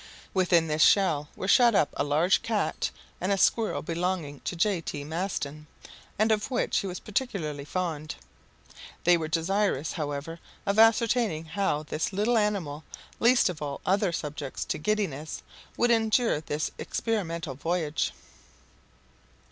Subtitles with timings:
[0.33, 2.89] Within this shell were shut up a large cat,
[3.21, 4.81] and a squirrel belonging to J.
[4.81, 5.03] T.
[5.03, 5.67] Maston,
[6.17, 8.15] and of which he was particularly fond.
[9.03, 12.83] They were desirous, however, of ascertaining how this little animal,
[13.19, 15.43] least of all others subject to giddiness,
[15.77, 18.11] would endure this experimental voyage.